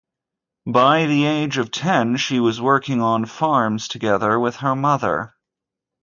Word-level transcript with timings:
By 0.65 1.05
the 1.05 1.25
age 1.25 1.59
of 1.59 1.69
ten 1.69 2.17
she 2.17 2.39
was 2.39 2.59
working 2.59 3.03
on 3.03 3.25
farms 3.27 3.87
together 3.87 4.39
with 4.39 4.55
her 4.55 4.75
mother. 4.75 5.35